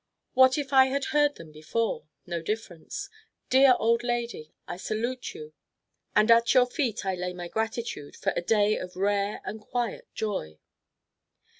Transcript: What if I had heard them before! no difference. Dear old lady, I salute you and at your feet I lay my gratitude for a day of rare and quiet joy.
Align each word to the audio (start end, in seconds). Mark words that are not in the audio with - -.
What 0.33 0.57
if 0.57 0.73
I 0.73 0.87
had 0.87 1.05
heard 1.13 1.35
them 1.35 1.51
before! 1.51 2.07
no 2.25 2.41
difference. 2.41 3.07
Dear 3.51 3.75
old 3.77 4.01
lady, 4.01 4.51
I 4.67 4.77
salute 4.77 5.35
you 5.35 5.53
and 6.15 6.31
at 6.31 6.55
your 6.55 6.65
feet 6.65 7.05
I 7.05 7.13
lay 7.13 7.33
my 7.33 7.47
gratitude 7.47 8.15
for 8.15 8.33
a 8.35 8.41
day 8.41 8.77
of 8.79 8.95
rare 8.95 9.41
and 9.45 9.61
quiet 9.61 10.07
joy. 10.15 10.57